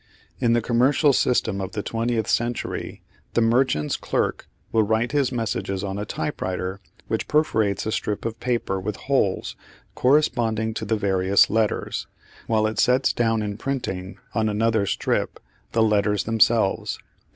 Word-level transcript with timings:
In 0.39 0.53
the 0.53 0.63
commercial 0.63 1.13
system 1.13 1.61
of 1.61 1.73
the 1.73 1.83
twentieth 1.83 2.27
century 2.27 3.03
the 3.35 3.41
merchant's 3.41 3.95
clerk 3.97 4.47
will 4.71 4.81
write 4.81 5.11
his 5.11 5.31
messages 5.31 5.83
on 5.83 5.99
a 5.99 6.05
typewriter 6.07 6.79
which 7.07 7.27
perforates 7.27 7.85
a 7.85 7.91
strip 7.91 8.25
of 8.25 8.39
paper 8.39 8.79
with 8.79 8.95
holes 8.95 9.55
corresponding 9.93 10.73
to 10.73 10.85
the 10.85 10.97
various 10.97 11.51
letters, 11.51 12.07
while 12.47 12.65
it 12.65 12.79
sets 12.79 13.13
down 13.13 13.43
in 13.43 13.57
printing, 13.57 14.17
on 14.33 14.49
another 14.49 14.87
strip, 14.87 15.39
the 15.73 15.83
letters 15.83 16.23
themselves. 16.23 16.97